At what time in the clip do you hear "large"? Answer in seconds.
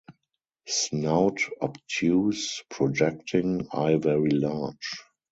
4.31-4.97